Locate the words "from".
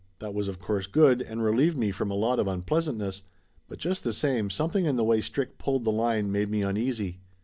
1.91-2.09